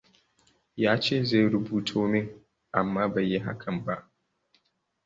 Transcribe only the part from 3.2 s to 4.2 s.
yi hakan ba.